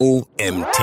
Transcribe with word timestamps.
OMT. 0.00 0.78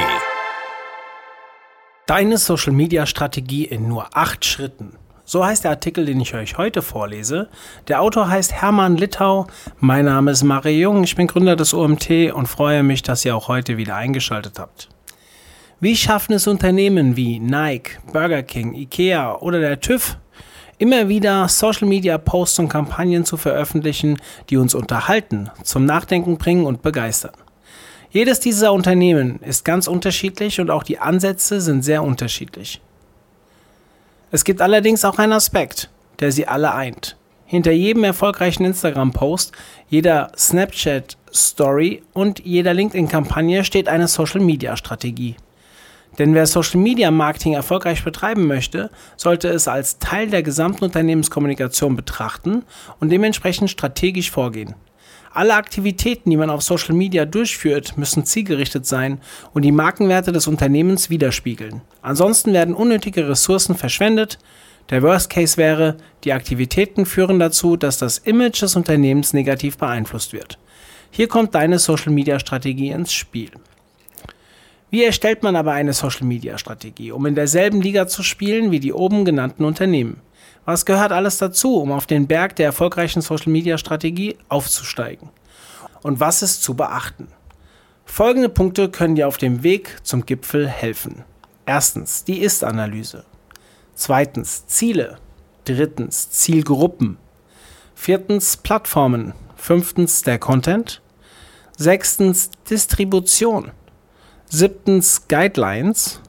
Deine 2.05 2.38
Social 2.38 2.73
Media 2.73 3.05
Strategie 3.05 3.63
in 3.63 3.88
nur 3.88 4.10
acht 4.12 4.44
Schritten. 4.44 4.97
So 5.23 5.46
heißt 5.46 5.63
der 5.63 5.71
Artikel, 5.71 6.05
den 6.05 6.20
ich 6.20 6.36
euch 6.36 6.57
heute 6.57 6.81
vorlese. 6.81 7.47
Der 7.88 8.01
Autor 8.01 8.28
heißt 8.28 8.51
Hermann 8.51 8.97
Littau. 8.97 9.47
Mein 9.79 10.04
Name 10.04 10.31
ist 10.31 10.43
Marie 10.43 10.81
Jung. 10.81 11.05
Ich 11.05 11.15
bin 11.15 11.28
Gründer 11.28 11.55
des 11.55 11.73
OMT 11.73 12.33
und 12.33 12.47
freue 12.47 12.83
mich, 12.83 13.04
dass 13.04 13.23
ihr 13.23 13.38
auch 13.38 13.47
heute 13.47 13.78
wieder 13.78 13.96
eingeschaltet 13.96 14.60
habt. 14.60 14.90
Wie 15.79 15.96
schaffen 15.96 16.34
es 16.34 16.45
Unternehmen 16.45 17.16
wie 17.16 17.40
Nike, 17.40 17.98
Burger 18.12 18.44
King, 18.44 18.73
Ikea 18.73 19.38
oder 19.38 19.62
der 19.62 19.80
TÜV, 19.80 20.18
immer 20.77 21.08
wieder 21.08 21.48
Social 21.48 21.88
Media 21.88 22.18
Posts 22.18 22.59
und 22.59 22.68
Kampagnen 22.68 23.23
zu 23.23 23.38
veröffentlichen, 23.38 24.20
die 24.50 24.58
uns 24.58 24.76
unterhalten, 24.76 25.50
zum 25.63 25.86
Nachdenken 25.86 26.38
bringen 26.38 26.66
und 26.66 26.82
begeistern? 26.82 27.32
Jedes 28.16 28.40
dieser 28.40 28.72
Unternehmen 28.72 29.41
ist 29.41 29.66
ganz 29.66 29.88
unterschiedlich 29.88 30.62
und 30.62 30.72
auch 30.72 30.84
die 30.84 31.00
Ansätze 31.00 31.60
sind 31.60 31.84
sehr 31.84 32.02
unterschiedlich. 32.02 32.80
Es 34.32 34.46
gibt 34.46 34.62
allerdings 34.62 35.04
auch 35.04 35.18
einen 35.18 35.34
Aspekt, 35.34 35.90
der 36.22 36.32
sie 36.32 36.48
alle 36.48 36.73
eint. 36.73 37.18
Hinter 37.46 37.73
jedem 37.73 38.06
erfolgreichen 38.06 38.64
Instagram-Post, 38.64 39.52
jeder 39.90 40.32
Snapchat-Story 40.38 42.04
und 42.14 42.40
jeder 42.40 42.73
LinkedIn-Kampagne 42.73 43.66
steht 43.66 43.90
eine 43.90 44.08
Social-Media-Strategie. 44.08 45.36
Denn 46.18 46.34
wer 46.34 46.48
Social 46.48 46.80
Media 46.80 47.12
Marketing 47.12 47.52
erfolgreich 47.52 48.02
betreiben 48.02 48.48
möchte, 48.48 48.92
sollte 49.18 49.50
es 49.50 49.68
als 49.68 50.00
Teil 50.00 50.30
der 50.30 50.42
gesamten 50.42 50.86
Unternehmenskommunikation 50.86 51.98
betrachten 51.98 52.64
und 53.02 53.09
dementsprechend 53.09 53.70
strategisch 53.70 54.32
vorgehen. 54.32 54.76
Alle 55.35 55.55
Aktivitäten, 55.55 56.30
die 56.30 56.38
man 56.38 56.49
auf 56.49 56.62
Social 56.62 56.95
Media 56.95 57.25
durchführt, 57.25 57.98
müssen 57.98 58.23
zielgerichtet 58.23 58.85
sein 58.85 59.20
und 59.53 59.63
die 59.63 59.73
Markenwerte 59.73 60.31
des 60.31 60.48
Unternehmens 60.48 61.09
widerspiegeln. 61.09 61.81
Ansonsten 62.02 62.53
werden 62.53 62.73
unnötige 62.73 63.27
Ressourcen 63.27 63.75
verschwendet. 63.75 64.39
Der 64.92 65.03
Worst 65.03 65.30
Case 65.30 65.58
wäre, 65.58 65.97
die 66.23 66.31
Aktivitäten 66.31 67.05
führen 67.05 67.38
dazu, 67.38 67.75
dass 67.75 67.97
das 67.97 68.17
Image 68.19 68.61
des 68.61 68.77
Unternehmens 68.77 69.33
negativ 69.33 69.77
beeinflusst 69.77 70.31
wird. 70.31 70.58
Hier 71.11 71.27
kommt 71.27 71.53
deine 71.53 71.80
Social 71.80 72.14
Media 72.14 72.39
Strategie 72.39 72.92
ins 72.92 73.11
Spiel. 73.11 73.52
Wie 74.89 75.03
erstellt 75.03 75.44
man 75.44 75.58
aber 75.58 75.73
eine 75.73 75.92
Social 75.92 76.27
Media 76.27 76.58
Strategie, 76.58 77.11
um 77.11 77.25
in 77.25 77.36
derselben 77.36 77.81
Liga 77.81 78.08
zu 78.08 78.23
spielen 78.23 78.72
wie 78.72 78.80
die 78.80 78.94
oben 78.94 79.25
genannten 79.25 79.66
Unternehmen? 79.66 80.22
Was 80.66 80.85
gehört 80.85 81.11
alles 81.11 81.38
dazu, 81.38 81.80
um 81.80 81.91
auf 81.91 82.08
den 82.08 82.27
Berg 82.27 82.55
der 82.55 82.66
erfolgreichen 82.66 83.21
Social-Media-Strategie 83.21 84.38
aufzusteigen? 84.49 85.30
Und 86.02 86.19
was 86.19 86.41
ist 86.41 86.63
zu 86.63 86.73
beachten? 86.73 87.27
Folgende 88.03 88.49
Punkte 88.49 88.89
können 88.89 89.16
dir 89.16 89.27
auf 89.27 89.38
dem 89.38 89.61
Weg 89.61 89.99
zum 90.03 90.25
Gipfel 90.25 90.67
helfen. 90.67 91.23
Erstens 91.66 92.23
die 92.23 92.39
Ist-Analyse. 92.39 93.25
Zweitens 93.93 94.66
Ziele. 94.67 95.17
Drittens 95.66 96.31
Zielgruppen. 96.31 97.17
Viertens 97.93 98.58
Plattformen. 98.58 99.33
Fünftens 99.55 100.21
der 100.21 100.39
Content. 100.39 101.02
Sechstens 101.77 102.49
Distribution. 102.69 103.71
Siebtens 104.45 105.27
Guidelines. 105.27 106.21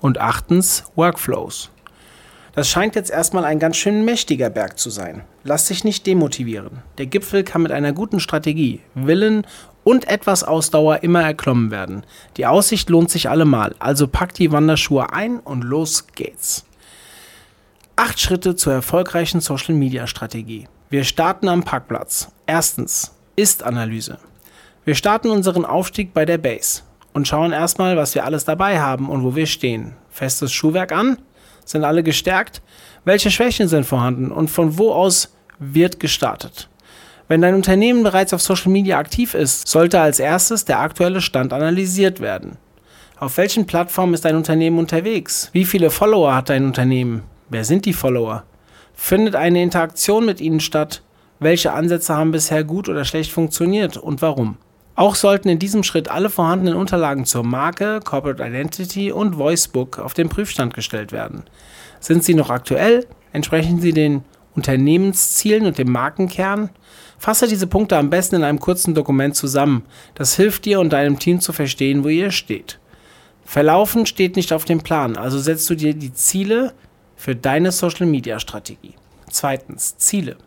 Und 0.00 0.18
achtens 0.18 0.84
Workflows. 0.94 1.70
Das 2.58 2.68
scheint 2.68 2.96
jetzt 2.96 3.12
erstmal 3.12 3.44
ein 3.44 3.60
ganz 3.60 3.76
schön 3.76 4.04
mächtiger 4.04 4.50
Berg 4.50 4.80
zu 4.80 4.90
sein. 4.90 5.22
Lass 5.44 5.68
dich 5.68 5.84
nicht 5.84 6.04
demotivieren. 6.08 6.82
Der 6.98 7.06
Gipfel 7.06 7.44
kann 7.44 7.62
mit 7.62 7.70
einer 7.70 7.92
guten 7.92 8.18
Strategie, 8.18 8.80
Willen 8.96 9.46
und 9.84 10.08
etwas 10.08 10.42
Ausdauer 10.42 11.04
immer 11.04 11.22
erklommen 11.22 11.70
werden. 11.70 12.02
Die 12.36 12.46
Aussicht 12.46 12.90
lohnt 12.90 13.10
sich 13.10 13.30
allemal, 13.30 13.76
also 13.78 14.08
pack 14.08 14.34
die 14.34 14.50
Wanderschuhe 14.50 15.12
ein 15.12 15.38
und 15.38 15.62
los 15.62 16.08
geht's. 16.16 16.64
Acht 17.94 18.18
Schritte 18.18 18.56
zur 18.56 18.72
erfolgreichen 18.72 19.40
Social 19.40 19.76
Media 19.76 20.08
Strategie. 20.08 20.66
Wir 20.90 21.04
starten 21.04 21.46
am 21.46 21.62
Parkplatz. 21.62 22.32
Erstens, 22.48 23.14
Ist-Analyse. 23.36 24.18
Wir 24.84 24.96
starten 24.96 25.30
unseren 25.30 25.64
Aufstieg 25.64 26.12
bei 26.12 26.24
der 26.24 26.38
Base 26.38 26.82
und 27.12 27.28
schauen 27.28 27.52
erstmal, 27.52 27.96
was 27.96 28.16
wir 28.16 28.24
alles 28.24 28.44
dabei 28.44 28.80
haben 28.80 29.10
und 29.10 29.22
wo 29.22 29.36
wir 29.36 29.46
stehen. 29.46 29.94
Festes 30.10 30.52
Schuhwerk 30.52 30.90
an, 30.90 31.18
sind 31.68 31.84
alle 31.84 32.02
gestärkt? 32.02 32.62
Welche 33.04 33.30
Schwächen 33.30 33.68
sind 33.68 33.84
vorhanden 33.84 34.30
und 34.30 34.48
von 34.48 34.78
wo 34.78 34.92
aus 34.92 35.34
wird 35.58 36.00
gestartet? 36.00 36.68
Wenn 37.28 37.42
dein 37.42 37.54
Unternehmen 37.54 38.02
bereits 38.02 38.32
auf 38.32 38.40
Social 38.40 38.72
Media 38.72 38.98
aktiv 38.98 39.34
ist, 39.34 39.68
sollte 39.68 40.00
als 40.00 40.18
erstes 40.18 40.64
der 40.64 40.80
aktuelle 40.80 41.20
Stand 41.20 41.52
analysiert 41.52 42.20
werden. 42.20 42.56
Auf 43.18 43.36
welchen 43.36 43.66
Plattformen 43.66 44.14
ist 44.14 44.24
dein 44.24 44.36
Unternehmen 44.36 44.78
unterwegs? 44.78 45.50
Wie 45.52 45.64
viele 45.64 45.90
Follower 45.90 46.34
hat 46.34 46.48
dein 46.48 46.64
Unternehmen? 46.64 47.22
Wer 47.50 47.64
sind 47.64 47.84
die 47.84 47.92
Follower? 47.92 48.44
Findet 48.94 49.34
eine 49.34 49.62
Interaktion 49.62 50.24
mit 50.24 50.40
ihnen 50.40 50.60
statt? 50.60 51.02
Welche 51.38 51.72
Ansätze 51.72 52.16
haben 52.16 52.32
bisher 52.32 52.64
gut 52.64 52.88
oder 52.88 53.04
schlecht 53.04 53.30
funktioniert 53.30 53.96
und 53.96 54.22
warum? 54.22 54.56
Auch 54.98 55.14
sollten 55.14 55.48
in 55.48 55.60
diesem 55.60 55.84
Schritt 55.84 56.10
alle 56.10 56.28
vorhandenen 56.28 56.74
Unterlagen 56.74 57.24
zur 57.24 57.44
Marke, 57.44 58.00
Corporate 58.02 58.42
Identity 58.42 59.12
und 59.12 59.38
Voicebook 59.38 60.00
auf 60.00 60.12
den 60.12 60.28
Prüfstand 60.28 60.74
gestellt 60.74 61.12
werden. 61.12 61.44
Sind 62.00 62.24
sie 62.24 62.34
noch 62.34 62.50
aktuell? 62.50 63.06
Entsprechen 63.32 63.80
sie 63.80 63.92
den 63.92 64.24
Unternehmenszielen 64.56 65.66
und 65.66 65.78
dem 65.78 65.92
Markenkern? 65.92 66.70
Fasse 67.16 67.46
diese 67.46 67.68
Punkte 67.68 67.96
am 67.96 68.10
besten 68.10 68.34
in 68.34 68.42
einem 68.42 68.58
kurzen 68.58 68.92
Dokument 68.96 69.36
zusammen. 69.36 69.84
Das 70.16 70.34
hilft 70.34 70.64
dir 70.64 70.80
und 70.80 70.92
deinem 70.92 71.20
Team 71.20 71.40
zu 71.40 71.52
verstehen, 71.52 72.02
wo 72.02 72.08
ihr 72.08 72.32
steht. 72.32 72.80
Verlaufen 73.44 74.04
steht 74.04 74.34
nicht 74.34 74.52
auf 74.52 74.64
dem 74.64 74.80
Plan, 74.80 75.16
also 75.16 75.38
setzt 75.38 75.70
du 75.70 75.76
dir 75.76 75.94
die 75.94 76.12
Ziele 76.12 76.74
für 77.14 77.36
deine 77.36 77.70
Social 77.70 78.06
Media 78.06 78.40
Strategie. 78.40 78.94
Zweitens, 79.30 79.96
Ziele. 79.96 80.38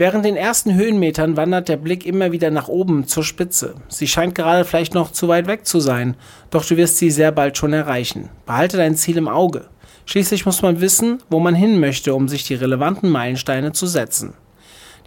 Während 0.00 0.24
den 0.24 0.36
ersten 0.36 0.72
Höhenmetern 0.76 1.36
wandert 1.36 1.68
der 1.68 1.76
Blick 1.76 2.06
immer 2.06 2.32
wieder 2.32 2.50
nach 2.50 2.68
oben 2.68 3.06
zur 3.06 3.22
Spitze. 3.22 3.74
Sie 3.88 4.08
scheint 4.08 4.34
gerade 4.34 4.64
vielleicht 4.64 4.94
noch 4.94 5.12
zu 5.12 5.28
weit 5.28 5.46
weg 5.46 5.66
zu 5.66 5.78
sein, 5.78 6.16
doch 6.48 6.64
du 6.64 6.78
wirst 6.78 6.96
sie 6.96 7.10
sehr 7.10 7.32
bald 7.32 7.58
schon 7.58 7.74
erreichen. 7.74 8.30
Behalte 8.46 8.78
dein 8.78 8.96
Ziel 8.96 9.18
im 9.18 9.28
Auge. 9.28 9.68
Schließlich 10.06 10.46
muss 10.46 10.62
man 10.62 10.80
wissen, 10.80 11.22
wo 11.28 11.38
man 11.38 11.54
hin 11.54 11.78
möchte, 11.80 12.14
um 12.14 12.28
sich 12.28 12.44
die 12.44 12.54
relevanten 12.54 13.10
Meilensteine 13.10 13.72
zu 13.72 13.86
setzen. 13.86 14.32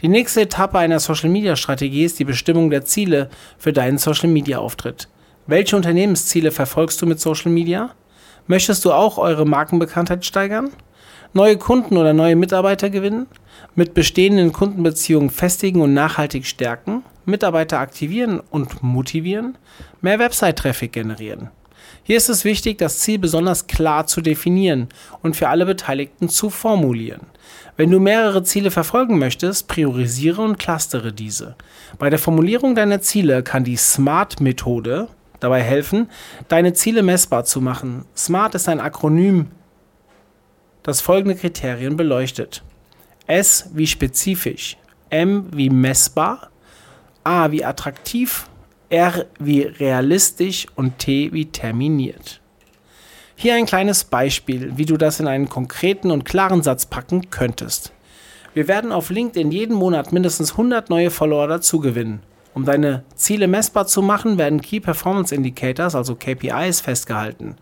Die 0.04 0.10
nächste 0.10 0.42
Etappe 0.42 0.78
einer 0.78 1.00
Social 1.00 1.32
Media 1.32 1.56
Strategie 1.56 2.04
ist 2.04 2.20
die 2.20 2.26
Bestimmung 2.26 2.70
der 2.70 2.86
Ziele 2.86 3.32
für 3.58 3.74
deinen 3.74 3.98
Social 3.98 4.30
Media 4.30 4.60
Auftritt. 4.60 5.10
Welche 5.48 5.76
Unternehmensziele 5.76 6.52
verfolgst 6.52 7.02
du 7.02 7.08
mit 7.08 7.20
Social 7.20 7.52
Media? 7.52 7.90
Möchtest 8.46 8.86
du 8.86 8.92
auch 8.92 9.18
eure 9.18 9.48
Markenbekanntheit 9.48 10.24
steigern? 10.24 10.70
Neue 11.34 11.58
Kunden 11.58 11.98
oder 11.98 12.14
neue 12.14 12.36
Mitarbeiter 12.36 12.90
gewinnen, 12.90 13.28
mit 13.76 13.94
bestehenden 13.94 14.52
Kundenbeziehungen 14.52 15.30
festigen 15.30 15.82
und 15.82 15.94
nachhaltig 15.94 16.46
stärken, 16.46 17.04
Mitarbeiter 17.26 17.80
aktivieren 17.80 18.40
und 18.52 18.84
motivieren, 18.84 19.58
mehr 20.02 20.20
Website-Traffic 20.20 20.92
generieren. 20.92 21.50
Hier 22.06 22.18
ist 22.18 22.30
es 22.30 22.44
wichtig, 22.44 22.78
das 22.78 23.00
Ziel 23.00 23.18
besonders 23.18 23.68
klar 23.68 24.08
zu 24.08 24.22
definieren 24.22 24.90
und 25.22 25.36
für 25.36 25.48
alle 25.48 25.66
Beteiligten 25.66 26.28
zu 26.28 26.50
formulieren. 26.50 27.28
Wenn 27.78 27.92
du 27.92 28.00
mehrere 28.00 28.44
Ziele 28.44 28.72
verfolgen 28.72 29.18
möchtest, 29.18 29.68
priorisiere 29.68 30.42
und 30.42 30.60
clustere 30.60 31.14
diese. 31.14 31.56
Bei 31.98 32.10
der 32.10 32.20
Formulierung 32.20 32.76
deiner 32.76 33.02
Ziele 33.02 33.42
kann 33.42 33.64
die 33.64 33.78
SMART-Methode 33.78 35.08
dabei 35.40 35.62
helfen, 35.62 36.10
deine 36.50 36.74
Ziele 36.74 37.04
messbar 37.04 37.46
zu 37.46 37.62
machen. 37.62 38.06
SMART 38.16 38.56
ist 38.56 38.68
ein 38.68 38.80
Akronym 38.80 39.48
das 40.84 41.02
folgende 41.02 41.36
Kriterien 41.36 41.98
beleuchtet. 41.98 42.64
S 43.26 43.70
wie 43.74 43.88
spezifisch, 43.88 44.78
M 45.10 45.48
wie 45.54 45.70
messbar, 45.70 46.50
A 47.24 47.52
wie 47.52 47.64
attraktiv, 47.64 48.48
R 48.90 49.26
wie 49.40 49.62
realistisch 49.62 50.68
und 50.76 51.00
T 51.00 51.32
wie 51.34 51.46
terminiert. 51.46 52.42
Hier 53.36 53.56
ein 53.56 53.66
kleines 53.66 54.04
Beispiel, 54.04 54.78
wie 54.78 54.86
du 54.86 54.98
das 54.98 55.20
in 55.20 55.28
einen 55.28 55.50
konkreten 55.50 56.12
und 56.12 56.26
klaren 56.26 56.62
Satz 56.62 56.86
packen 56.86 57.30
könntest. 57.30 57.92
Wir 58.54 58.68
werden 58.68 58.92
auf 58.92 59.10
LinkedIn 59.10 59.52
jeden 59.52 59.76
Monat 59.76 60.14
mindestens 60.14 60.52
100 60.52 60.90
neue 60.90 61.10
Follower 61.10 61.48
dazugewinnen. 61.48 62.22
Um 62.54 62.66
deine 62.66 63.04
Ziele 63.16 63.48
messbar 63.48 63.88
zu 63.88 64.04
machen, 64.04 64.38
werden 64.38 64.62
Key 64.62 64.80
Performance 64.80 65.34
Indicators, 65.34 65.96
also 65.96 66.16
KPIs, 66.16 66.82
festgehalten. 66.82 67.56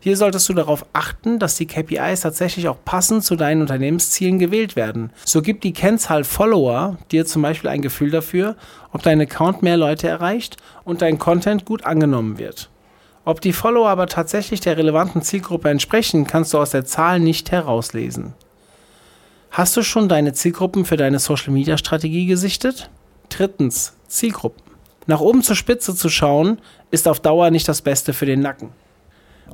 Hier 0.00 0.16
solltest 0.16 0.48
du 0.48 0.54
darauf 0.54 0.86
achten, 0.94 1.38
dass 1.38 1.56
die 1.56 1.66
KPIs 1.66 2.22
tatsächlich 2.22 2.66
auch 2.68 2.78
passend 2.82 3.24
zu 3.24 3.36
deinen 3.36 3.60
Unternehmenszielen 3.60 4.38
gewählt 4.38 4.74
werden. 4.74 5.10
So 5.24 5.42
gibt 5.42 5.64
die 5.64 5.74
Kennzahl 5.74 6.24
Follower 6.24 6.96
dir 7.10 7.26
zum 7.26 7.42
Beispiel 7.42 7.68
ein 7.68 7.82
Gefühl 7.82 8.10
dafür, 8.10 8.56
ob 8.92 9.02
dein 9.02 9.20
Account 9.20 9.62
mehr 9.62 9.76
Leute 9.76 10.08
erreicht 10.08 10.56
und 10.84 11.02
dein 11.02 11.18
Content 11.18 11.66
gut 11.66 11.84
angenommen 11.84 12.38
wird. 12.38 12.70
Ob 13.26 13.42
die 13.42 13.52
Follower 13.52 13.90
aber 13.90 14.06
tatsächlich 14.06 14.60
der 14.60 14.78
relevanten 14.78 15.20
Zielgruppe 15.20 15.68
entsprechen, 15.68 16.26
kannst 16.26 16.54
du 16.54 16.58
aus 16.58 16.70
der 16.70 16.86
Zahl 16.86 17.20
nicht 17.20 17.50
herauslesen. 17.50 18.32
Hast 19.50 19.76
du 19.76 19.82
schon 19.82 20.08
deine 20.08 20.32
Zielgruppen 20.32 20.86
für 20.86 20.96
deine 20.96 21.18
Social 21.18 21.52
Media 21.52 21.76
Strategie 21.76 22.24
gesichtet? 22.24 22.88
Drittens, 23.28 23.97
Zielgruppen. 24.08 24.62
Nach 25.06 25.20
oben 25.20 25.42
zur 25.42 25.56
Spitze 25.56 25.94
zu 25.94 26.08
schauen, 26.08 26.58
ist 26.90 27.08
auf 27.08 27.20
Dauer 27.20 27.50
nicht 27.50 27.68
das 27.68 27.82
Beste 27.82 28.12
für 28.12 28.26
den 28.26 28.40
Nacken. 28.40 28.70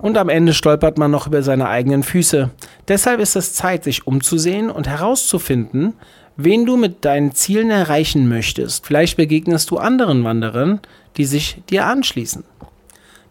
Und 0.00 0.18
am 0.18 0.28
Ende 0.28 0.54
stolpert 0.54 0.98
man 0.98 1.10
noch 1.10 1.26
über 1.26 1.42
seine 1.42 1.68
eigenen 1.68 2.02
Füße. 2.02 2.50
Deshalb 2.88 3.20
ist 3.20 3.36
es 3.36 3.54
Zeit, 3.54 3.84
sich 3.84 4.06
umzusehen 4.06 4.70
und 4.70 4.88
herauszufinden, 4.88 5.94
wen 6.36 6.66
du 6.66 6.76
mit 6.76 7.04
deinen 7.04 7.32
Zielen 7.32 7.70
erreichen 7.70 8.28
möchtest. 8.28 8.84
Vielleicht 8.86 9.16
begegnest 9.16 9.70
du 9.70 9.78
anderen 9.78 10.24
Wanderern, 10.24 10.80
die 11.16 11.24
sich 11.24 11.62
dir 11.70 11.86
anschließen. 11.86 12.44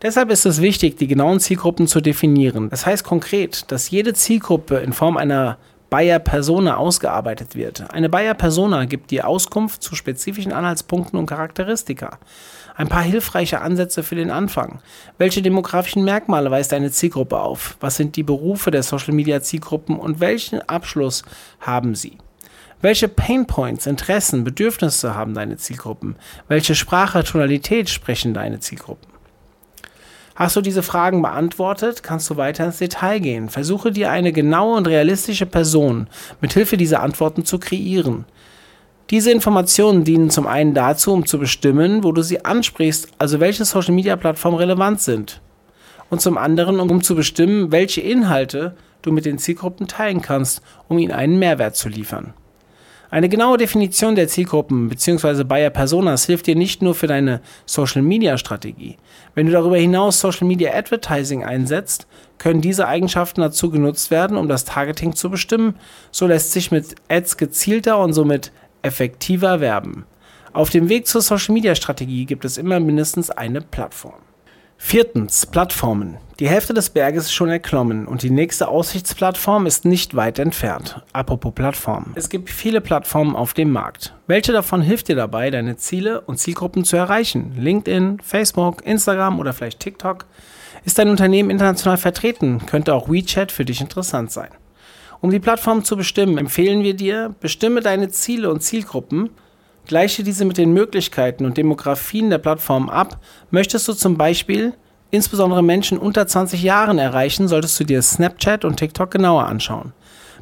Deshalb 0.02 0.30
ist 0.32 0.46
es 0.46 0.62
wichtig, 0.62 0.98
die 0.98 1.08
genauen 1.08 1.40
Zielgruppen 1.40 1.88
zu 1.88 2.02
definieren. 2.02 2.70
Das 2.70 2.86
heißt 2.86 3.04
konkret, 3.04 3.72
dass 3.72 3.90
jede 3.90 4.14
Zielgruppe 4.14 4.78
in 4.78 4.94
Form 4.94 5.18
einer 5.18 5.58
Bayer 5.94 6.18
Persona 6.18 6.78
ausgearbeitet 6.78 7.54
wird. 7.54 7.94
Eine 7.94 8.10
Bayer 8.10 8.34
Persona 8.34 8.86
gibt 8.86 9.12
dir 9.12 9.28
Auskunft 9.28 9.84
zu 9.84 9.94
spezifischen 9.94 10.52
Anhaltspunkten 10.52 11.20
und 11.20 11.28
Charakteristika. 11.28 12.18
Ein 12.76 12.88
paar 12.88 13.04
hilfreiche 13.04 13.62
Ansätze 13.62 14.02
für 14.02 14.16
den 14.16 14.32
Anfang. 14.32 14.80
Welche 15.20 15.44
demografischen 15.44 16.04
Merkmale 16.04 16.50
weist 16.50 16.72
deine 16.72 16.90
Zielgruppe 16.90 17.40
auf? 17.40 17.78
Was 17.80 17.96
sind 17.96 18.16
die 18.16 18.24
Berufe 18.24 18.72
der 18.72 18.82
Social 18.82 19.14
Media 19.14 19.40
Zielgruppen 19.44 20.00
und 20.00 20.20
welchen 20.20 20.68
Abschluss 20.68 21.22
haben 21.60 21.94
sie? 21.94 22.18
Welche 22.82 23.08
Painpoints, 23.08 23.86
Interessen, 23.86 24.44
Bedürfnisse 24.44 25.14
haben 25.14 25.36
deine 25.36 25.58
Zielgruppen? 25.58 26.16
Welche 26.48 26.74
Sprache, 26.74 27.24
Tonalität 27.24 27.92
sprechen 27.92 28.34
deine 28.34 28.60
Zielgruppen? 28.60 29.13
Hast 30.36 30.56
du 30.56 30.62
diese 30.62 30.82
Fragen 30.82 31.22
beantwortet, 31.22 32.02
kannst 32.02 32.30
du 32.30 32.38
weiter 32.38 32.66
ins 32.66 32.80
Detail 32.80 33.20
gehen. 33.20 33.50
Versuche 33.50 33.92
dir 33.92 34.10
eine 34.10 34.34
genaue 34.34 34.78
und 34.78 34.88
realistische 34.88 35.46
Person 35.46 36.08
mit 36.42 36.54
Hilfe 36.54 36.76
dieser 36.76 37.04
Antworten 37.04 37.46
zu 37.46 37.60
kreieren. 37.60 38.26
Diese 39.12 39.32
Informationen 39.32 40.04
dienen 40.04 40.32
zum 40.32 40.48
einen 40.48 40.74
dazu, 40.74 41.14
um 41.14 41.28
zu 41.28 41.38
bestimmen, 41.38 42.04
wo 42.04 42.12
du 42.12 42.24
sie 42.24 42.44
ansprichst, 42.46 43.10
also 43.20 43.40
welche 43.40 43.64
Social 43.64 43.94
Media 43.94 44.16
Plattformen 44.16 44.58
relevant 44.58 45.02
sind. 45.02 45.42
Und 46.10 46.22
zum 46.22 46.38
anderen, 46.38 46.80
um 46.80 47.04
zu 47.04 47.16
bestimmen, 47.16 47.72
welche 47.72 48.02
Inhalte 48.02 48.76
du 49.04 49.12
mit 49.12 49.26
den 49.26 49.38
Zielgruppen 49.38 49.88
teilen 49.88 50.22
kannst, 50.22 50.62
um 50.88 50.98
ihnen 50.98 51.12
einen 51.12 51.38
Mehrwert 51.38 51.76
zu 51.76 51.90
liefern. 51.90 52.34
Eine 53.14 53.30
genaue 53.30 53.60
Definition 53.60 54.16
der 54.16 54.28
Zielgruppen 54.28 54.90
bzw. 54.90 55.44
Buyer 55.44 55.70
Personas 55.70 56.26
hilft 56.26 56.48
dir 56.48 56.56
nicht 56.56 56.82
nur 56.82 56.96
für 56.96 57.06
deine 57.06 57.42
Social 57.68 58.02
Media 58.02 58.40
Strategie. 58.40 58.98
Wenn 59.36 59.46
du 59.46 59.52
darüber 59.52 59.78
hinaus 59.78 60.20
Social 60.20 60.48
Media 60.48 60.74
Advertising 60.74 61.44
einsetzt, 61.44 62.08
können 62.40 62.62
diese 62.62 62.88
Eigenschaften 62.88 63.42
dazu 63.42 63.70
genutzt 63.70 64.10
werden, 64.10 64.36
um 64.36 64.48
das 64.48 64.66
Targeting 64.66 65.16
zu 65.16 65.30
bestimmen. 65.30 65.76
So 66.10 66.26
lässt 66.26 66.54
sich 66.54 66.72
mit 66.72 66.96
Ads 67.08 67.38
gezielter 67.38 68.00
und 68.00 68.14
somit 68.14 68.52
effektiver 68.82 69.60
werben. 69.60 70.08
Auf 70.52 70.72
dem 70.72 70.90
Weg 70.90 71.06
zur 71.06 71.22
Social 71.22 71.54
Media 71.54 71.76
Strategie 71.76 72.26
gibt 72.26 72.46
es 72.46 72.58
immer 72.58 72.80
mindestens 72.80 73.30
eine 73.30 73.62
Plattform. 73.62 74.23
Viertens, 74.86 75.48
Plattformen. 75.48 76.18
Die 76.40 76.48
Hälfte 76.48 76.76
des 76.76 76.92
Berges 76.92 77.24
ist 77.24 77.34
schon 77.34 77.50
erklommen 77.50 78.06
und 78.06 78.22
die 78.22 78.30
nächste 78.30 78.68
Aussichtsplattform 78.68 79.66
ist 79.66 79.86
nicht 79.86 80.16
weit 80.16 80.38
entfernt. 80.38 81.02
Apropos 81.14 81.52
Plattformen. 81.56 82.12
Es 82.14 82.30
gibt 82.30 82.52
viele 82.52 82.80
Plattformen 82.80 83.36
auf 83.36 83.56
dem 83.56 83.72
Markt. 83.72 84.14
Welche 84.28 84.52
davon 84.52 84.84
hilft 84.84 85.08
dir 85.08 85.16
dabei, 85.16 85.50
deine 85.50 85.78
Ziele 85.78 86.22
und 86.22 86.38
Zielgruppen 86.38 86.84
zu 86.84 86.96
erreichen? 86.96 87.56
LinkedIn, 87.58 88.20
Facebook, 88.22 88.86
Instagram 88.86 89.40
oder 89.40 89.54
vielleicht 89.54 89.80
TikTok? 89.80 90.26
Ist 90.86 91.00
dein 91.00 91.10
Unternehmen 91.10 91.50
international 91.50 91.98
vertreten? 91.98 92.64
Könnte 92.68 92.94
auch 92.94 93.10
WeChat 93.10 93.52
für 93.52 93.66
dich 93.66 93.82
interessant 93.82 94.32
sein. 94.32 94.50
Um 95.22 95.32
die 95.32 95.40
Plattform 95.40 95.84
zu 95.86 95.98
bestimmen, 95.98 96.38
empfehlen 96.38 96.84
wir 96.84 96.94
dir, 96.94 97.34
bestimme 97.40 97.80
deine 97.80 98.10
Ziele 98.10 98.52
und 98.52 98.62
Zielgruppen 98.62 99.32
Gleiche 99.86 100.24
diese 100.24 100.46
mit 100.46 100.58
den 100.58 100.74
Möglichkeiten 100.74 101.46
und 101.46 101.58
Demografien 101.58 102.30
der 102.30 102.38
Plattform 102.38 102.90
ab. 102.90 103.20
Möchtest 103.52 103.88
du 103.88 103.94
zum 103.94 104.18
Beispiel 104.18 104.74
insbesondere 105.12 105.62
Menschen 105.62 105.98
unter 105.98 106.26
20 106.26 106.64
Jahren 106.64 106.98
erreichen, 106.98 107.48
solltest 107.48 107.80
du 107.80 107.84
dir 107.84 108.02
Snapchat 108.02 108.66
und 108.66 108.78
TikTok 108.78 109.12
genauer 109.12 109.46
anschauen. 109.46 109.94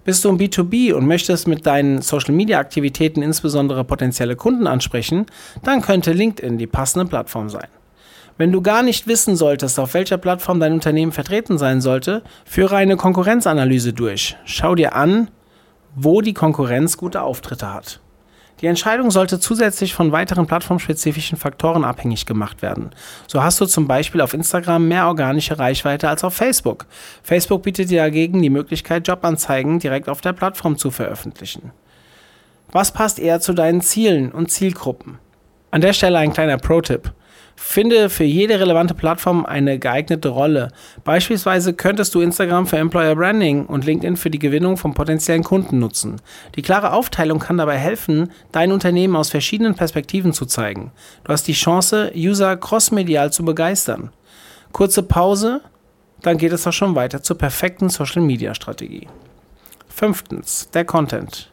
Bist 0.03 0.25
du 0.25 0.29
im 0.29 0.39
B2B 0.39 0.93
und 0.93 1.05
möchtest 1.05 1.47
mit 1.47 1.65
deinen 1.65 2.01
Social-Media-Aktivitäten 2.01 3.21
insbesondere 3.21 3.83
potenzielle 3.83 4.35
Kunden 4.35 4.65
ansprechen, 4.65 5.27
dann 5.63 5.81
könnte 5.81 6.11
LinkedIn 6.11 6.57
die 6.57 6.67
passende 6.67 7.05
Plattform 7.05 7.49
sein. 7.49 7.67
Wenn 8.37 8.51
du 8.51 8.61
gar 8.61 8.81
nicht 8.81 9.05
wissen 9.07 9.35
solltest, 9.35 9.79
auf 9.79 9.93
welcher 9.93 10.17
Plattform 10.17 10.59
dein 10.59 10.73
Unternehmen 10.73 11.11
vertreten 11.11 11.59
sein 11.59 11.81
sollte, 11.81 12.23
führe 12.45 12.77
eine 12.77 12.97
Konkurrenzanalyse 12.97 13.93
durch. 13.93 14.35
Schau 14.45 14.73
dir 14.73 14.95
an, 14.95 15.29
wo 15.95 16.21
die 16.21 16.33
Konkurrenz 16.33 16.97
gute 16.97 17.21
Auftritte 17.21 17.71
hat. 17.71 18.00
Die 18.61 18.67
Entscheidung 18.67 19.09
sollte 19.09 19.39
zusätzlich 19.39 19.95
von 19.95 20.11
weiteren 20.11 20.45
plattformspezifischen 20.45 21.37
Faktoren 21.37 21.83
abhängig 21.83 22.27
gemacht 22.27 22.61
werden. 22.61 22.91
So 23.27 23.41
hast 23.41 23.59
du 23.59 23.65
zum 23.65 23.87
Beispiel 23.87 24.21
auf 24.21 24.35
Instagram 24.35 24.87
mehr 24.87 25.07
organische 25.07 25.57
Reichweite 25.57 26.07
als 26.07 26.23
auf 26.23 26.35
Facebook. 26.35 26.85
Facebook 27.23 27.63
bietet 27.63 27.89
dir 27.89 28.03
dagegen 28.03 28.41
die 28.41 28.51
Möglichkeit, 28.51 29.07
Jobanzeigen 29.07 29.79
direkt 29.79 30.09
auf 30.09 30.21
der 30.21 30.33
Plattform 30.33 30.77
zu 30.77 30.91
veröffentlichen. 30.91 31.71
Was 32.71 32.93
passt 32.93 33.19
eher 33.19 33.41
zu 33.41 33.53
deinen 33.53 33.81
Zielen 33.81 34.31
und 34.31 34.51
Zielgruppen? 34.51 35.17
An 35.71 35.81
der 35.81 35.93
Stelle 35.93 36.19
ein 36.19 36.31
kleiner 36.31 36.57
Pro-Tipp. 36.57 37.11
Finde 37.55 38.09
für 38.09 38.23
jede 38.23 38.59
relevante 38.59 38.93
Plattform 38.93 39.45
eine 39.45 39.79
geeignete 39.79 40.29
Rolle. 40.29 40.69
Beispielsweise 41.03 41.73
könntest 41.73 42.13
du 42.15 42.21
Instagram 42.21 42.67
für 42.67 42.77
Employer 42.77 43.15
Branding 43.15 43.65
und 43.65 43.85
LinkedIn 43.85 44.17
für 44.17 44.29
die 44.29 44.39
Gewinnung 44.39 44.77
von 44.77 44.93
potenziellen 44.93 45.43
Kunden 45.43 45.79
nutzen. 45.79 46.17
Die 46.55 46.61
klare 46.61 46.93
Aufteilung 46.93 47.39
kann 47.39 47.57
dabei 47.57 47.77
helfen, 47.77 48.31
dein 48.51 48.71
Unternehmen 48.71 49.15
aus 49.15 49.29
verschiedenen 49.29 49.75
Perspektiven 49.75 50.33
zu 50.33 50.45
zeigen. 50.45 50.91
Du 51.23 51.31
hast 51.31 51.47
die 51.47 51.53
Chance, 51.53 52.11
User 52.15 52.57
crossmedial 52.57 53.31
zu 53.31 53.45
begeistern. 53.45 54.11
Kurze 54.71 55.03
Pause, 55.03 55.61
dann 56.21 56.37
geht 56.37 56.51
es 56.51 56.65
auch 56.67 56.73
schon 56.73 56.95
weiter 56.95 57.23
zur 57.23 57.37
perfekten 57.37 57.89
Social 57.89 58.21
Media 58.21 58.53
Strategie. 58.53 59.07
Fünftens, 59.87 60.69
der 60.73 60.85
Content. 60.85 61.51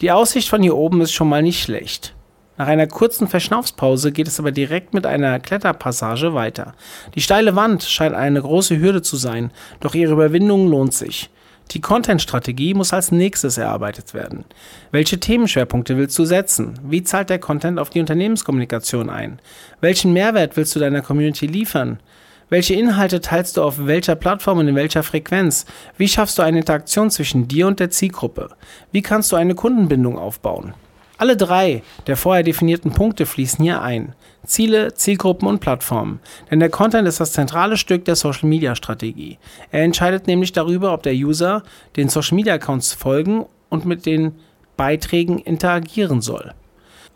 Die 0.00 0.10
Aussicht 0.12 0.48
von 0.48 0.62
hier 0.62 0.76
oben 0.76 1.00
ist 1.00 1.12
schon 1.12 1.28
mal 1.28 1.42
nicht 1.42 1.62
schlecht. 1.62 2.14
Nach 2.58 2.66
einer 2.66 2.88
kurzen 2.88 3.28
Verschnaufspause 3.28 4.10
geht 4.10 4.26
es 4.26 4.40
aber 4.40 4.50
direkt 4.50 4.92
mit 4.92 5.06
einer 5.06 5.38
Kletterpassage 5.38 6.34
weiter. 6.34 6.74
Die 7.14 7.20
steile 7.20 7.54
Wand 7.54 7.84
scheint 7.84 8.16
eine 8.16 8.42
große 8.42 8.80
Hürde 8.80 9.00
zu 9.00 9.16
sein, 9.16 9.52
doch 9.78 9.94
ihre 9.94 10.12
Überwindung 10.12 10.68
lohnt 10.68 10.92
sich. 10.92 11.30
Die 11.70 11.80
Content-Strategie 11.80 12.74
muss 12.74 12.92
als 12.92 13.12
nächstes 13.12 13.58
erarbeitet 13.58 14.12
werden. 14.12 14.44
Welche 14.90 15.20
Themenschwerpunkte 15.20 15.96
willst 15.96 16.18
du 16.18 16.24
setzen? 16.24 16.80
Wie 16.82 17.04
zahlt 17.04 17.30
der 17.30 17.38
Content 17.38 17.78
auf 17.78 17.90
die 17.90 18.00
Unternehmenskommunikation 18.00 19.08
ein? 19.08 19.38
Welchen 19.80 20.12
Mehrwert 20.12 20.56
willst 20.56 20.74
du 20.74 20.80
deiner 20.80 21.02
Community 21.02 21.46
liefern? 21.46 22.00
Welche 22.48 22.74
Inhalte 22.74 23.20
teilst 23.20 23.56
du 23.56 23.62
auf 23.62 23.86
welcher 23.86 24.16
Plattform 24.16 24.58
und 24.58 24.68
in 24.68 24.74
welcher 24.74 25.04
Frequenz? 25.04 25.64
Wie 25.96 26.08
schaffst 26.08 26.38
du 26.38 26.42
eine 26.42 26.58
Interaktion 26.58 27.10
zwischen 27.10 27.46
dir 27.46 27.68
und 27.68 27.78
der 27.78 27.90
Zielgruppe? 27.90 28.48
Wie 28.90 29.02
kannst 29.02 29.30
du 29.30 29.36
eine 29.36 29.54
Kundenbindung 29.54 30.18
aufbauen? 30.18 30.74
Alle 31.18 31.36
drei 31.36 31.82
der 32.06 32.16
vorher 32.16 32.44
definierten 32.44 32.92
Punkte 32.92 33.26
fließen 33.26 33.62
hier 33.62 33.82
ein. 33.82 34.14
Ziele, 34.46 34.94
Zielgruppen 34.94 35.48
und 35.48 35.58
Plattformen. 35.58 36.20
Denn 36.50 36.60
der 36.60 36.70
Content 36.70 37.06
ist 37.08 37.20
das 37.20 37.32
zentrale 37.32 37.76
Stück 37.76 38.04
der 38.04 38.16
Social 38.16 38.48
Media 38.48 38.76
Strategie. 38.76 39.38
Er 39.72 39.82
entscheidet 39.82 40.28
nämlich 40.28 40.52
darüber, 40.52 40.94
ob 40.94 41.02
der 41.02 41.14
User 41.14 41.64
den 41.96 42.08
Social 42.08 42.36
Media 42.36 42.54
Accounts 42.54 42.94
folgen 42.94 43.44
und 43.68 43.84
mit 43.84 44.06
den 44.06 44.32
Beiträgen 44.76 45.38
interagieren 45.38 46.22
soll. 46.22 46.54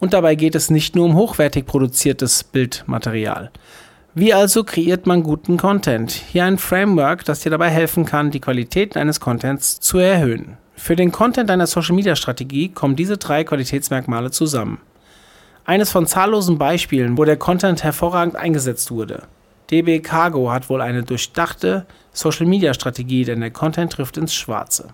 Und 0.00 0.14
dabei 0.14 0.34
geht 0.34 0.56
es 0.56 0.68
nicht 0.68 0.96
nur 0.96 1.04
um 1.04 1.14
hochwertig 1.14 1.64
produziertes 1.64 2.42
Bildmaterial. 2.42 3.52
Wie 4.14 4.34
also 4.34 4.64
kreiert 4.64 5.06
man 5.06 5.22
guten 5.22 5.56
Content? 5.56 6.10
Hier 6.10 6.44
ein 6.44 6.58
Framework, 6.58 7.24
das 7.24 7.40
dir 7.40 7.50
dabei 7.50 7.70
helfen 7.70 8.04
kann, 8.04 8.32
die 8.32 8.40
Qualität 8.40 8.96
deines 8.96 9.20
Contents 9.20 9.78
zu 9.78 9.98
erhöhen. 9.98 10.58
Für 10.74 10.96
den 10.96 11.12
Content 11.12 11.48
deiner 11.50 11.66
Social 11.66 11.94
Media 11.94 12.16
Strategie 12.16 12.68
kommen 12.68 12.96
diese 12.96 13.18
drei 13.18 13.44
Qualitätsmerkmale 13.44 14.30
zusammen. 14.30 14.80
Eines 15.64 15.92
von 15.92 16.06
zahllosen 16.06 16.58
Beispielen, 16.58 17.16
wo 17.16 17.24
der 17.24 17.36
Content 17.36 17.84
hervorragend 17.84 18.34
eingesetzt 18.34 18.90
wurde. 18.90 19.24
DB 19.70 20.00
Cargo 20.00 20.50
hat 20.50 20.68
wohl 20.68 20.80
eine 20.80 21.02
durchdachte 21.04 21.86
Social 22.12 22.46
Media 22.46 22.74
Strategie, 22.74 23.24
denn 23.24 23.40
der 23.40 23.52
Content 23.52 23.92
trifft 23.92 24.16
ins 24.16 24.34
Schwarze. 24.34 24.88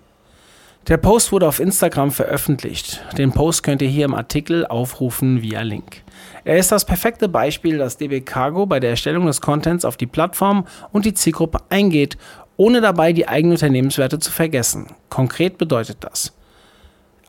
Der 0.89 0.97
Post 0.97 1.33
wurde 1.33 1.47
auf 1.47 1.61
Instagram 1.61 2.11
veröffentlicht. 2.13 3.03
Den 3.19 3.33
Post 3.33 3.63
könnt 3.63 3.83
ihr 3.83 3.89
hier 3.89 4.05
im 4.05 4.15
Artikel 4.15 4.67
aufrufen 4.67 5.43
via 5.43 5.61
Link. 5.63 6.03
Er 6.45 6.57
ist 6.57 6.73
das 6.73 6.85
perfekte 6.85 7.29
Beispiel, 7.29 7.77
dass 7.77 7.97
DB 7.99 8.21
Cargo 8.21 8.65
bei 8.67 8.81
der 8.81 8.91
Erstellung 8.91 9.27
des 9.27 9.41
Contents 9.41 9.85
auf 9.85 9.97
die 9.97 10.07
Plattform 10.07 10.67
und 10.93 11.05
die 11.05 11.13
Zielgruppe 11.13 11.59
eingeht 11.69 12.17
ohne 12.59 12.83
dabei 12.83 13.15
die 13.15 13.29
eigenen 13.29 13.53
Unternehmenswerte 13.53 14.19
zu 14.19 14.31
vergessen. 14.31 14.89
Konkret 15.09 15.57
bedeutet 15.57 15.99
das. 16.01 16.35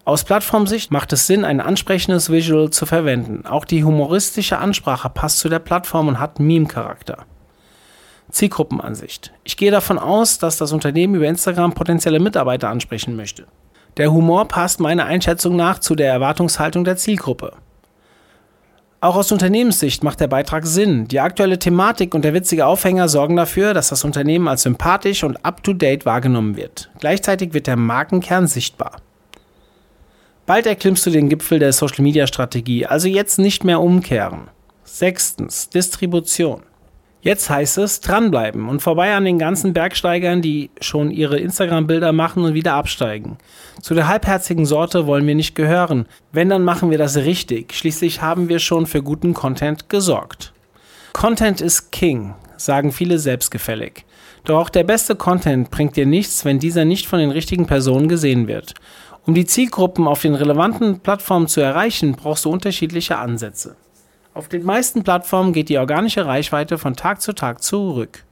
Aus 0.03 0.23
Plattformsicht 0.23 0.91
macht 0.91 1.13
es 1.13 1.27
Sinn, 1.27 1.45
ein 1.45 1.61
ansprechendes 1.61 2.31
Visual 2.31 2.71
zu 2.71 2.87
verwenden. 2.87 3.45
Auch 3.45 3.63
die 3.63 3.83
humoristische 3.83 4.57
Ansprache 4.57 5.07
passt 5.07 5.37
zu 5.37 5.47
der 5.47 5.59
Plattform 5.59 6.07
und 6.07 6.19
hat 6.19 6.39
Meme-Charakter. 6.39 7.25
Zielgruppenansicht. 8.31 9.31
Ich 9.43 9.55
gehe 9.55 9.71
davon 9.71 9.99
aus, 9.99 10.39
dass 10.39 10.57
das 10.57 10.71
Unternehmen 10.71 11.15
über 11.15 11.27
Instagram 11.27 11.73
potenzielle 11.73 12.19
Mitarbeiter 12.19 12.69
ansprechen 12.69 13.15
möchte. 13.15 13.45
Der 13.97 14.11
Humor 14.11 14.47
passt 14.47 14.79
meiner 14.79 15.05
Einschätzung 15.05 15.55
nach 15.55 15.77
zu 15.77 15.93
der 15.95 16.11
Erwartungshaltung 16.11 16.83
der 16.83 16.97
Zielgruppe. 16.97 17.53
Auch 19.01 19.15
aus 19.15 19.31
Unternehmenssicht 19.31 20.03
macht 20.03 20.19
der 20.19 20.27
Beitrag 20.27 20.65
Sinn. 20.65 21.07
Die 21.07 21.21
aktuelle 21.21 21.57
Thematik 21.57 22.13
und 22.13 22.25
der 22.25 22.33
witzige 22.33 22.65
Aufhänger 22.65 23.07
sorgen 23.07 23.37
dafür, 23.37 23.73
dass 23.73 23.87
das 23.89 24.03
Unternehmen 24.03 24.49
als 24.49 24.63
sympathisch 24.63 25.23
und 25.23 25.45
up-to-date 25.45 26.05
wahrgenommen 26.05 26.57
wird. 26.57 26.89
Gleichzeitig 26.99 27.53
wird 27.53 27.67
der 27.67 27.77
Markenkern 27.77 28.47
sichtbar. 28.47 28.97
Bald 30.45 30.65
erklimmst 30.65 31.05
du 31.05 31.11
den 31.11 31.29
Gipfel 31.29 31.59
der 31.59 31.71
Social-Media-Strategie, 31.71 32.87
also 32.87 33.07
jetzt 33.07 33.39
nicht 33.39 33.63
mehr 33.63 33.79
umkehren. 33.79 34.49
Sechstens, 34.83 35.69
Distribution. 35.69 36.63
Jetzt 37.21 37.49
heißt 37.49 37.79
es 37.79 37.99
dranbleiben 37.99 38.69
und 38.69 38.81
vorbei 38.81 39.13
an 39.13 39.25
den 39.25 39.39
ganzen 39.39 39.73
Bergsteigern, 39.73 40.41
die 40.41 40.69
schon 40.79 41.11
ihre 41.11 41.37
Instagram-Bilder 41.37 42.13
machen 42.13 42.45
und 42.45 42.53
wieder 42.53 42.75
absteigen. 42.75 43.37
Zu 43.81 43.93
der 43.93 44.07
halbherzigen 44.07 44.65
Sorte 44.65 45.05
wollen 45.05 45.27
wir 45.27 45.35
nicht 45.35 45.53
gehören. 45.53 46.05
Wenn, 46.31 46.47
dann 46.47 46.63
machen 46.63 46.91
wir 46.91 46.97
das 46.97 47.17
richtig. 47.17 47.73
Schließlich 47.73 48.21
haben 48.21 48.47
wir 48.47 48.59
schon 48.59 48.85
für 48.85 49.03
guten 49.03 49.33
Content 49.33 49.89
gesorgt. 49.89 50.53
Content 51.11 51.59
ist 51.59 51.91
King, 51.91 52.35
sagen 52.55 52.93
viele 52.93 53.19
selbstgefällig. 53.19 54.05
Doch 54.45 54.57
auch 54.57 54.69
der 54.69 54.85
beste 54.85 55.17
Content 55.17 55.71
bringt 55.71 55.97
dir 55.97 56.05
nichts, 56.05 56.45
wenn 56.45 56.59
dieser 56.59 56.85
nicht 56.85 57.05
von 57.05 57.19
den 57.19 57.31
richtigen 57.31 57.67
Personen 57.67 58.07
gesehen 58.07 58.47
wird. 58.47 58.75
Um 59.25 59.33
die 59.33 59.45
Zielgruppen 59.45 60.07
auf 60.07 60.21
den 60.21 60.35
relevanten 60.35 61.01
Plattformen 61.01 61.49
zu 61.49 61.59
erreichen, 61.59 62.13
brauchst 62.13 62.45
du 62.45 62.49
unterschiedliche 62.49 63.17
Ansätze. 63.17 63.75
Auf 64.33 64.47
den 64.47 64.63
meisten 64.63 65.03
Plattformen 65.03 65.53
geht 65.53 65.69
die 65.69 65.77
organische 65.77 66.25
Reichweite 66.25 66.77
von 66.77 66.95
Tag 66.95 67.21
zu 67.21 67.33
Tag 67.33 67.63
zurück. 67.63 68.23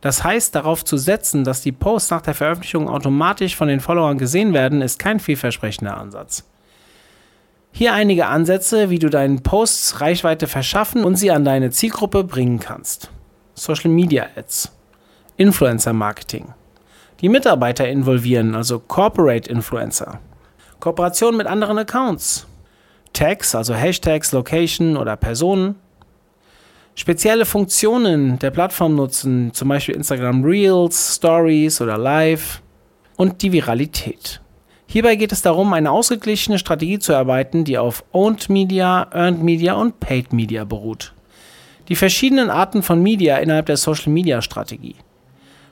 Das 0.00 0.24
heißt, 0.24 0.54
darauf 0.54 0.84
zu 0.84 0.96
setzen, 0.96 1.44
dass 1.44 1.62
die 1.62 1.72
Posts 1.72 2.10
nach 2.10 2.20
der 2.20 2.34
Veröffentlichung 2.34 2.88
automatisch 2.88 3.56
von 3.56 3.68
den 3.68 3.80
Followern 3.80 4.18
gesehen 4.18 4.52
werden, 4.52 4.82
ist 4.82 4.98
kein 4.98 5.20
vielversprechender 5.20 5.96
Ansatz. 5.96 6.44
Hier 7.72 7.92
einige 7.92 8.26
Ansätze, 8.26 8.90
wie 8.90 8.98
du 8.98 9.08
deinen 9.08 9.42
Posts 9.42 10.00
Reichweite 10.00 10.46
verschaffen 10.46 11.04
und 11.04 11.16
sie 11.16 11.30
an 11.30 11.44
deine 11.44 11.70
Zielgruppe 11.70 12.24
bringen 12.24 12.58
kannst. 12.58 13.10
Social 13.54 13.90
Media 13.90 14.26
Ads, 14.36 14.72
Influencer 15.36 15.92
Marketing, 15.92 16.54
die 17.20 17.28
Mitarbeiter 17.28 17.88
involvieren, 17.88 18.54
also 18.54 18.78
Corporate 18.78 19.50
Influencer, 19.50 20.20
Kooperation 20.80 21.36
mit 21.36 21.46
anderen 21.46 21.78
Accounts, 21.78 22.46
Tags, 23.16 23.54
also 23.54 23.74
Hashtags, 23.74 24.32
Location 24.32 24.98
oder 24.98 25.16
Personen. 25.16 25.76
Spezielle 26.94 27.46
Funktionen 27.46 28.38
der 28.38 28.50
Plattform 28.50 28.94
nutzen, 28.94 29.54
zum 29.54 29.68
Beispiel 29.68 29.94
Instagram 29.94 30.44
Reels, 30.44 31.16
Stories 31.16 31.80
oder 31.80 31.96
Live. 31.96 32.60
Und 33.16 33.40
die 33.40 33.52
Viralität. 33.52 34.42
Hierbei 34.86 35.16
geht 35.16 35.32
es 35.32 35.40
darum, 35.40 35.72
eine 35.72 35.90
ausgeglichene 35.90 36.58
Strategie 36.58 36.98
zu 36.98 37.12
erarbeiten, 37.12 37.64
die 37.64 37.78
auf 37.78 38.04
Owned 38.12 38.50
Media, 38.50 39.08
Earned 39.10 39.42
Media 39.42 39.72
und 39.72 39.98
Paid 39.98 40.34
Media 40.34 40.64
beruht. 40.64 41.14
Die 41.88 41.96
verschiedenen 41.96 42.50
Arten 42.50 42.82
von 42.82 43.02
Media 43.02 43.38
innerhalb 43.38 43.64
der 43.64 43.78
Social 43.78 44.12
Media 44.12 44.42
Strategie. 44.42 44.96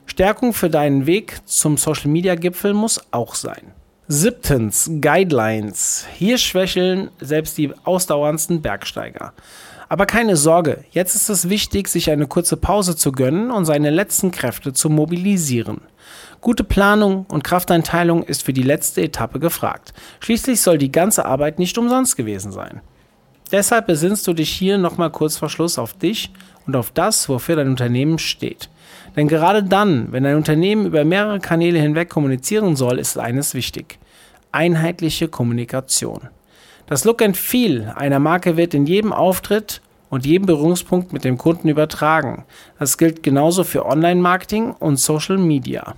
Stärkung 0.07 0.51
für 0.53 0.71
deinen 0.71 1.05
Weg 1.05 1.37
zum 1.45 1.77
Social 1.77 2.09
Media 2.09 2.33
Gipfel 2.33 2.73
muss 2.73 2.99
auch 3.11 3.35
sein. 3.35 3.73
Siebtens, 4.07 4.91
Guidelines. 5.01 6.05
Hier 6.13 6.37
schwächeln 6.37 7.09
selbst 7.19 7.57
die 7.57 7.73
ausdauerndsten 7.85 8.61
Bergsteiger. 8.61 9.33
Aber 9.89 10.05
keine 10.05 10.35
Sorge, 10.35 10.83
jetzt 10.91 11.15
ist 11.15 11.29
es 11.29 11.49
wichtig, 11.49 11.87
sich 11.87 12.11
eine 12.11 12.27
kurze 12.27 12.55
Pause 12.55 12.95
zu 12.95 13.11
gönnen 13.11 13.49
und 13.49 13.65
seine 13.65 13.89
letzten 13.89 14.29
Kräfte 14.29 14.73
zu 14.73 14.91
mobilisieren. 14.91 15.81
Gute 16.39 16.63
Planung 16.63 17.25
und 17.29 17.43
Krafteinteilung 17.43 18.21
ist 18.21 18.43
für 18.43 18.53
die 18.53 18.61
letzte 18.61 19.01
Etappe 19.01 19.39
gefragt. 19.39 19.91
Schließlich 20.19 20.61
soll 20.61 20.77
die 20.77 20.91
ganze 20.91 21.25
Arbeit 21.25 21.57
nicht 21.57 21.75
umsonst 21.79 22.15
gewesen 22.15 22.51
sein. 22.51 22.81
Deshalb 23.51 23.87
besinnst 23.87 24.27
du 24.27 24.33
dich 24.33 24.51
hier 24.51 24.77
nochmal 24.77 25.09
kurz 25.09 25.37
vor 25.37 25.49
Schluss 25.49 25.79
auf 25.79 25.93
dich 25.93 26.31
und 26.67 26.75
auf 26.75 26.91
das, 26.91 27.27
wofür 27.27 27.55
dein 27.55 27.69
Unternehmen 27.69 28.19
steht. 28.19 28.69
Denn 29.15 29.27
gerade 29.27 29.63
dann, 29.63 30.11
wenn 30.11 30.25
ein 30.25 30.35
Unternehmen 30.35 30.85
über 30.85 31.05
mehrere 31.05 31.39
Kanäle 31.39 31.79
hinweg 31.79 32.09
kommunizieren 32.09 32.75
soll, 32.75 32.99
ist 32.99 33.17
eines 33.17 33.53
wichtig. 33.53 33.97
Einheitliche 34.51 35.27
Kommunikation. 35.27 36.29
Das 36.87 37.05
Look 37.05 37.21
and 37.21 37.35
Feel 37.35 37.93
einer 37.95 38.19
Marke 38.19 38.57
wird 38.57 38.73
in 38.73 38.85
jedem 38.85 39.13
Auftritt 39.13 39.81
und 40.09 40.25
jedem 40.25 40.45
Berührungspunkt 40.45 41.13
mit 41.13 41.23
dem 41.23 41.37
Kunden 41.37 41.67
übertragen. 41.67 42.45
Das 42.77 42.97
gilt 42.97 43.23
genauso 43.23 43.63
für 43.63 43.85
Online-Marketing 43.85 44.71
und 44.71 44.97
Social 44.97 45.37
Media. 45.37 45.95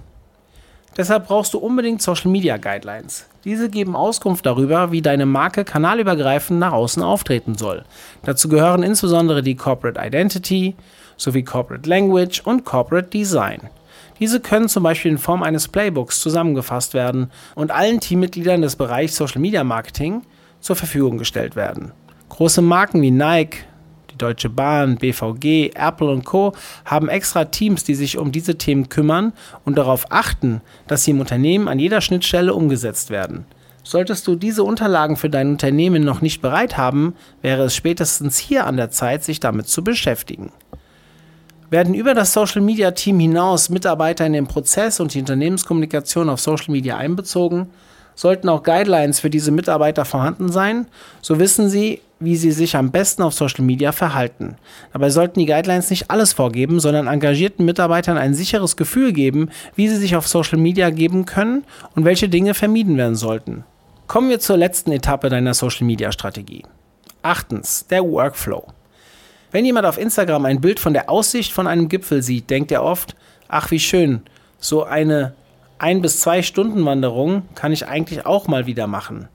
Deshalb 0.95 1.27
brauchst 1.27 1.53
du 1.53 1.59
unbedingt 1.59 2.01
Social 2.01 2.31
Media 2.31 2.57
Guidelines. 2.57 3.27
Diese 3.45 3.69
geben 3.69 3.95
Auskunft 3.95 4.45
darüber, 4.45 4.91
wie 4.91 5.01
deine 5.01 5.27
Marke 5.27 5.63
kanalübergreifend 5.63 6.59
nach 6.59 6.71
außen 6.71 7.03
auftreten 7.03 7.55
soll. 7.55 7.85
Dazu 8.23 8.49
gehören 8.49 8.81
insbesondere 8.81 9.43
die 9.43 9.55
Corporate 9.55 9.99
Identity, 10.03 10.75
sowie 11.17 11.43
Corporate 11.43 11.89
Language 11.89 12.41
und 12.45 12.63
Corporate 12.63 13.09
Design. 13.09 13.69
Diese 14.19 14.39
können 14.39 14.69
zum 14.69 14.83
Beispiel 14.83 15.11
in 15.11 15.17
Form 15.17 15.43
eines 15.43 15.67
Playbooks 15.67 16.19
zusammengefasst 16.19 16.93
werden 16.93 17.31
und 17.55 17.71
allen 17.71 17.99
Teammitgliedern 17.99 18.61
des 18.61 18.75
Bereichs 18.75 19.15
Social 19.15 19.41
Media 19.41 19.63
Marketing 19.63 20.23
zur 20.59 20.75
Verfügung 20.75 21.17
gestellt 21.17 21.55
werden. 21.55 21.91
Große 22.29 22.61
Marken 22.61 23.01
wie 23.01 23.11
Nike, 23.11 23.65
die 24.11 24.17
Deutsche 24.17 24.49
Bahn, 24.49 24.97
BVG, 24.97 25.71
Apple 25.75 26.09
und 26.09 26.25
Co. 26.25 26.53
haben 26.85 27.09
extra 27.09 27.45
Teams, 27.45 27.83
die 27.83 27.95
sich 27.95 28.17
um 28.17 28.31
diese 28.31 28.57
Themen 28.57 28.89
kümmern 28.89 29.33
und 29.65 29.77
darauf 29.77 30.05
achten, 30.09 30.61
dass 30.87 31.03
sie 31.03 31.11
im 31.11 31.19
Unternehmen 31.19 31.67
an 31.67 31.79
jeder 31.79 32.01
Schnittstelle 32.01 32.53
umgesetzt 32.53 33.09
werden. 33.09 33.45
Solltest 33.83 34.27
du 34.27 34.35
diese 34.35 34.63
Unterlagen 34.63 35.15
für 35.15 35.29
dein 35.29 35.51
Unternehmen 35.51 36.03
noch 36.03 36.19
nicht 36.21 36.41
bereit 36.41 36.75
haben, 36.75 37.15
wäre 37.41 37.63
es 37.63 37.75
spätestens 37.75 38.37
hier 38.37 38.65
an 38.67 38.75
der 38.75 38.89
Zeit, 38.89 39.23
sich 39.23 39.39
damit 39.39 39.67
zu 39.67 39.81
beschäftigen. 39.83 40.51
Werden 41.69 41.93
über 41.93 42.13
das 42.13 42.31
Social 42.31 42.61
Media 42.61 42.91
Team 42.91 43.19
hinaus 43.19 43.69
Mitarbeiter 43.69 44.25
in 44.25 44.31
den 44.31 44.47
Prozess 44.47 45.01
und 45.01 45.13
die 45.13 45.19
Unternehmenskommunikation 45.19 46.29
auf 46.29 46.39
Social 46.39 46.71
Media 46.71 46.95
einbezogen, 46.95 47.69
sollten 48.15 48.47
auch 48.47 48.63
Guidelines 48.63 49.19
für 49.19 49.29
diese 49.29 49.51
Mitarbeiter 49.51 50.05
vorhanden 50.05 50.49
sein, 50.49 50.87
so 51.21 51.39
wissen 51.39 51.69
sie, 51.69 52.01
wie 52.19 52.37
sie 52.37 52.51
sich 52.51 52.75
am 52.77 52.91
besten 52.91 53.21
auf 53.21 53.33
Social 53.33 53.65
Media 53.65 53.91
verhalten. 53.91 54.55
Dabei 54.93 55.09
sollten 55.09 55.39
die 55.39 55.45
Guidelines 55.45 55.89
nicht 55.89 56.09
alles 56.09 56.33
vorgeben, 56.33 56.79
sondern 56.79 57.07
engagierten 57.07 57.65
Mitarbeitern 57.65 58.17
ein 58.17 58.33
sicheres 58.33 58.77
Gefühl 58.77 59.11
geben, 59.11 59.49
wie 59.75 59.89
sie 59.89 59.97
sich 59.97 60.15
auf 60.15 60.27
Social 60.27 60.57
Media 60.57 60.89
geben 60.89 61.25
können 61.25 61.65
und 61.95 62.05
welche 62.05 62.29
Dinge 62.29 62.53
vermieden 62.53 62.95
werden 62.97 63.15
sollten. 63.15 63.65
Kommen 64.07 64.29
wir 64.29 64.39
zur 64.39 64.55
letzten 64.55 64.93
Etappe 64.93 65.27
deiner 65.29 65.53
Social 65.53 65.85
Media 65.85 66.13
Strategie. 66.13 66.63
Achtens, 67.21 67.85
der 67.87 68.03
Workflow. 68.03 68.65
Wenn 69.51 69.65
jemand 69.65 69.85
auf 69.85 69.97
Instagram 69.97 70.45
ein 70.45 70.61
Bild 70.61 70.79
von 70.79 70.93
der 70.93 71.09
Aussicht 71.09 71.53
von 71.53 71.67
einem 71.67 71.89
Gipfel 71.89 72.21
sieht, 72.21 72.49
denkt 72.49 72.71
er 72.71 72.83
oft, 72.83 73.15
ach 73.47 73.71
wie 73.71 73.79
schön, 73.79 74.21
so 74.59 74.83
eine 74.83 75.33
ein 75.79 76.01
bis 76.01 76.19
zwei 76.21 76.41
Stunden 76.41 76.83
Wanderung 76.85 77.43
kann 77.53 77.71
ich 77.71 77.87
eigentlich 77.87 78.25
auch 78.25 78.47
mal 78.47 78.65
wieder 78.65 78.87
machen. 78.87 79.27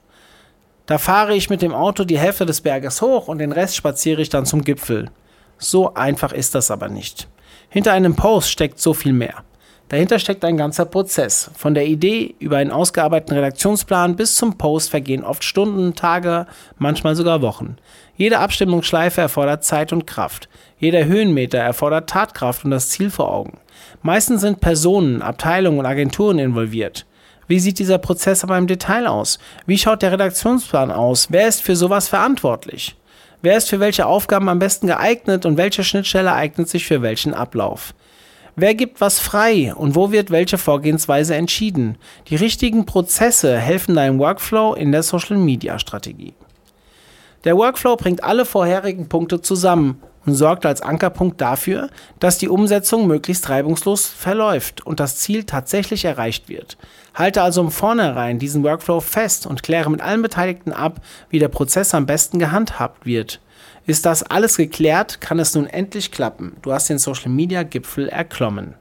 Da 0.87 0.99
fahre 0.99 1.37
ich 1.37 1.51
mit 1.51 1.63
dem 1.63 1.73
Auto 1.73 2.05
die 2.05 2.19
Hälfte 2.19 2.45
des 2.45 2.61
Berges 2.61 3.01
hoch 3.01 3.29
und 3.29 3.39
den 3.39 3.53
Rest 3.53 3.77
spaziere 3.77 4.21
ich 4.21 4.29
dann 4.29 4.45
zum 4.45 4.63
Gipfel. 4.63 5.11
So 5.59 5.95
einfach 5.95 6.33
ist 6.33 6.55
das 6.57 6.71
aber 6.73 6.89
nicht. 6.89 7.29
Hinter 7.69 7.93
einem 7.93 8.17
Post 8.17 8.51
steckt 8.51 8.81
so 8.81 8.93
viel 8.93 9.13
mehr. 9.13 9.45
Dahinter 9.93 10.19
steckt 10.19 10.43
ein 10.47 10.57
ganzer 10.57 10.87
Prozess. 10.87 11.51
Von 11.55 11.75
der 11.75 11.85
Idee 11.85 12.35
über 12.39 12.57
einen 12.57 12.71
ausgearbeiteten 12.71 13.37
Redaktionsplan 13.37 14.17
bis 14.17 14.37
zum 14.37 14.57
Post 14.57 14.89
vergehen 14.89 15.23
oft 15.23 15.45
Stunden, 15.45 15.95
Tage, 15.95 16.47
manchmal 16.79 17.15
sogar 17.15 17.43
Wochen. 17.43 17.77
Jede 18.17 18.39
Abstimmungsschleife 18.39 19.21
erfordert 19.21 19.65
Zeit 19.65 19.93
und 19.93 20.07
Kraft. 20.07 20.49
Jeder 20.79 21.05
Höhenmeter 21.05 21.59
erfordert 21.59 22.09
Tatkraft 22.09 22.65
und 22.65 22.71
das 22.71 22.89
Ziel 22.89 23.11
vor 23.11 23.31
Augen. 23.31 23.59
Meistens 24.01 24.41
sind 24.41 24.63
Personen, 24.63 25.21
Abteilungen 25.21 25.81
und 25.81 25.85
Agenturen 25.85 26.39
involviert. 26.39 27.05
Wie 27.47 27.61
sieht 27.61 27.79
dieser 27.79 27.99
Prozess 27.99 28.45
aber 28.45 28.57
im 28.57 28.69
Detail 28.69 29.07
aus? 29.07 29.39
Wie 29.67 29.77
schaut 29.77 30.01
der 30.01 30.13
Redaktionsplan 30.13 30.91
aus? 30.91 31.27
Wer 31.29 31.49
ist 31.49 31.61
für 31.61 31.77
sowas 31.77 32.09
verantwortlich? 32.09 32.97
Wer 33.43 33.59
ist 33.59 33.69
für 33.69 33.79
welche 33.79 34.07
Aufgaben 34.07 34.49
am 34.49 34.59
besten 34.59 34.87
geeignet 34.87 35.45
und 35.45 35.59
welche 35.59 35.85
Schnittstelle 35.85 36.33
eignet 36.33 36.71
sich 36.71 36.87
für 36.87 37.03
welchen 37.03 37.35
Ablauf? 37.35 37.93
Wer 38.55 38.75
gibt 38.75 39.01
was 39.01 39.19
frei 39.19 39.73
und 39.75 39.95
wo 39.95 40.13
wird 40.13 40.31
welche 40.31 40.59
Vorgehensweise 40.59 41.35
entschieden? 41.35 41.97
Die 42.29 42.37
richtigen 42.37 42.85
Prozesse 42.85 43.57
helfen 43.59 43.95
deinem 43.95 44.19
Workflow 44.19 44.75
in 44.75 44.93
der 44.93 45.03
Social 45.03 45.39
Media 45.39 45.79
Strategie. 45.79 46.35
Der 47.45 47.57
Workflow 47.57 47.97
bringt 47.97 48.23
alle 48.23 48.45
vorherigen 48.45 49.09
Punkte 49.09 49.41
zusammen 49.41 50.03
und 50.27 50.35
sorgt 50.35 50.67
als 50.67 50.83
Ankerpunkt 50.83 51.41
dafür, 51.41 51.89
dass 52.21 52.37
die 52.37 52.51
Umsetzung 52.51 53.07
möglichst 53.07 53.49
reibungslos 53.49 54.07
verläuft 54.07 54.87
und 54.87 55.01
das 55.01 55.17
Ziel 55.17 55.45
tatsächlich 55.45 56.05
erreicht 56.05 56.51
wird. 56.51 56.77
Halte 57.15 57.41
also 57.41 57.63
im 57.63 57.71
Vornherein 57.71 58.39
diesen 58.39 58.63
Workflow 58.63 59.01
fest 59.01 59.47
und 59.47 59.63
kläre 59.63 59.91
mit 59.91 60.03
allen 60.03 60.23
Beteiligten 60.23 60.73
ab, 60.73 61.01
wie 61.31 61.39
der 61.39 61.49
Prozess 61.49 61.95
am 61.95 62.05
besten 62.05 62.39
gehandhabt 62.39 63.07
wird. 63.07 63.41
Ist 63.87 64.07
das 64.07 64.23
alles 64.23 64.57
geklärt, 64.57 65.21
kann 65.21 65.39
es 65.39 65.55
nun 65.55 65.67
endlich 65.67 66.13
klappen. 66.13 66.57
Du 66.63 66.73
hast 66.73 66.89
den 66.89 66.99
Social 66.99 67.31
Media 67.31 67.65
Gipfel 67.65 68.09
erklommen. 68.09 68.75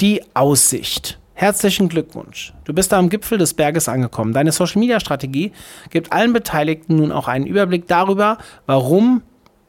Die 0.00 0.22
Aussicht. 0.34 1.20
Herzlichen 1.34 1.88
Glückwunsch. 1.88 2.52
Du 2.64 2.72
bist 2.72 2.92
am 2.92 3.08
Gipfel 3.08 3.38
des 3.38 3.54
Berges 3.54 3.88
angekommen. 3.88 4.32
Deine 4.32 4.52
Social-Media-Strategie 4.52 5.52
gibt 5.90 6.12
allen 6.12 6.32
Beteiligten 6.32 6.96
nun 6.96 7.10
auch 7.10 7.26
einen 7.26 7.46
Überblick 7.46 7.86
darüber, 7.86 8.38
warum 8.66 9.22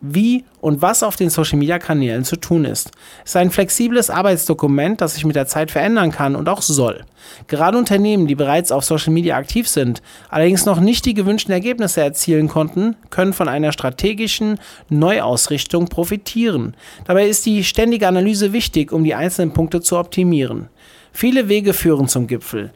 wie 0.06 0.44
und 0.60 0.82
was 0.82 1.02
auf 1.02 1.16
den 1.16 1.30
Social-Media-Kanälen 1.30 2.26
zu 2.26 2.36
tun 2.36 2.66
ist. 2.66 2.92
Es 3.24 3.32
ist 3.32 3.36
ein 3.38 3.52
flexibles 3.52 4.10
Arbeitsdokument, 4.10 5.00
das 5.00 5.14
sich 5.14 5.26
mit 5.26 5.38
der 5.38 5.48
Zeit 5.48 5.72
verändern 5.72 6.12
kann 6.12 6.36
und 6.36 6.50
auch 6.50 6.62
soll. 6.62 7.06
Gerade 7.48 7.78
Unternehmen, 7.78 8.28
die 8.28 8.36
bereits 8.36 8.74
auf 8.74 8.84
Social 8.84 9.14
Media 9.14 9.38
aktiv 9.38 9.68
sind, 9.68 10.02
allerdings 10.30 10.66
noch 10.66 10.82
nicht 10.82 11.06
die 11.06 11.14
gewünschten 11.14 11.54
Ergebnisse 11.54 12.02
erzielen 12.02 12.50
konnten, 12.50 12.98
können 13.12 13.32
von 13.32 13.48
einer 13.48 13.72
strategischen 13.72 14.60
Neuausrichtung 14.90 15.88
profitieren. 15.88 16.76
Dabei 17.06 17.28
ist 17.28 17.46
die 17.46 17.64
ständige 17.64 18.10
Analyse 18.10 18.52
wichtig, 18.52 18.92
um 18.92 19.06
die 19.06 19.16
einzelnen 19.16 19.54
Punkte 19.54 19.80
zu 19.80 19.98
optimieren. 19.98 20.68
Viele 21.14 21.48
Wege 21.48 21.74
führen 21.74 22.10
zum 22.10 22.28
Gipfel. 22.28 22.72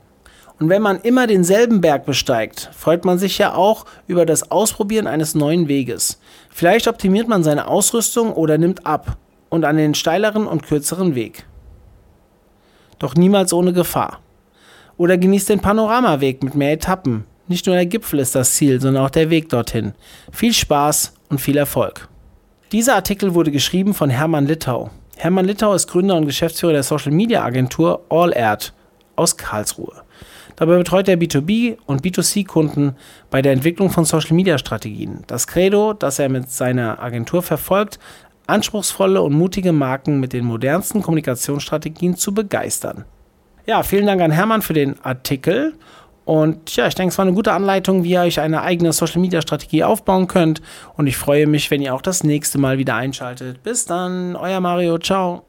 Und 0.60 0.70
wenn 0.70 0.82
man 0.82 1.00
immer 1.02 1.28
denselben 1.28 1.82
Berg 1.82 2.06
besteigt, 2.06 2.70
freut 2.74 3.06
man 3.06 3.20
sich 3.20 3.38
ja 3.38 3.54
auch 3.54 3.86
über 4.08 4.26
das 4.26 4.50
Ausprobieren 4.50 5.06
eines 5.06 5.36
neuen 5.36 5.68
Weges. 5.68 6.20
Vielleicht 6.50 6.88
optimiert 6.88 7.28
man 7.28 7.44
seine 7.44 7.68
Ausrüstung 7.68 8.34
oder 8.34 8.58
nimmt 8.58 8.86
ab 8.86 9.18
und 9.50 9.66
an 9.66 9.78
den 9.78 9.94
steileren 9.94 10.48
und 10.48 10.64
kürzeren 10.64 11.14
Weg. 11.14 11.46
Doch 12.98 13.14
niemals 13.14 13.54
ohne 13.54 13.74
Gefahr. 13.74 14.20
Oder 14.98 15.20
genießt 15.20 15.50
den 15.50 15.60
Panoramaweg 15.60 16.44
mit 16.44 16.56
mehr 16.56 16.74
Etappen. 16.74 17.26
Nicht 17.48 17.68
nur 17.68 17.76
der 17.76 17.86
Gipfel 17.86 18.20
ist 18.20 18.34
das 18.34 18.56
Ziel, 18.56 18.82
sondern 18.82 19.06
auch 19.06 19.12
der 19.12 19.30
Weg 19.30 19.50
dorthin. 19.50 19.94
Viel 20.32 20.54
Spaß 20.54 21.14
und 21.30 21.40
viel 21.40 21.58
Erfolg. 21.58 22.10
Dieser 22.72 22.96
Artikel 22.96 23.36
wurde 23.36 23.52
geschrieben 23.52 23.94
von 23.94 24.10
Hermann 24.10 24.48
Littau. 24.48 24.90
Hermann 25.18 25.46
Littau 25.46 25.74
ist 25.76 25.88
Gründer 25.88 26.16
und 26.16 26.26
Geschäftsführer 26.26 26.74
der 26.74 26.84
Social 26.84 27.12
Media 27.12 27.44
Agentur 27.44 28.04
All 28.10 28.34
Erd 28.34 28.74
aus 29.16 29.38
Karlsruhe. 29.38 30.04
Dabei 30.58 30.78
betreut 30.78 31.08
er 31.08 31.18
B2B 31.18 31.78
und 31.86 32.04
B2C-Kunden 32.04 32.96
bei 33.30 33.42
der 33.42 33.54
Entwicklung 33.54 33.90
von 33.90 34.06
Social-Media-Strategien. 34.06 35.24
Das 35.28 35.48
Credo, 35.48 35.94
das 35.94 36.20
er 36.20 36.30
mit 36.30 36.52
seiner 36.52 37.02
Agentur 37.02 37.44
verfolgt, 37.44 38.00
anspruchsvolle 38.48 39.22
und 39.22 39.34
mutige 39.34 39.72
Marken 39.72 40.20
mit 40.20 40.34
den 40.34 40.46
modernsten 40.46 41.02
Kommunikationsstrategien 41.02 42.18
zu 42.18 42.34
begeistern. 42.34 43.06
Ja, 43.68 43.84
vielen 43.84 44.08
Dank 44.08 44.22
an 44.22 44.32
Hermann 44.32 44.62
für 44.62 44.74
den 44.74 45.00
Artikel. 45.04 45.74
Und 46.26 46.76
ja, 46.76 46.88
ich 46.88 46.96
denke, 46.96 47.12
es 47.12 47.18
war 47.18 47.26
eine 47.26 47.36
gute 47.36 47.54
Anleitung, 47.54 48.04
wie 48.04 48.12
ihr 48.12 48.22
euch 48.22 48.40
eine 48.40 48.62
eigene 48.62 48.94
Social 48.94 49.22
Media 49.22 49.42
Strategie 49.42 49.84
aufbauen 49.84 50.28
könnt. 50.28 50.62
Und 50.96 51.08
ich 51.08 51.18
freue 51.18 51.48
mich, 51.48 51.70
wenn 51.70 51.82
ihr 51.82 51.94
auch 51.94 52.02
das 52.02 52.24
nächste 52.24 52.58
Mal 52.58 52.78
wieder 52.78 52.96
einschaltet. 52.96 53.62
Bis 53.64 53.86
dann, 53.86 54.36
euer 54.36 54.60
Mario, 54.60 54.98
ciao. 54.98 55.44